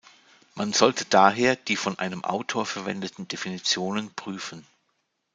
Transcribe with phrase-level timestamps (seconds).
[0.55, 4.65] Man sollte daher die von einem Autor verwendeten Definitionen prüfen.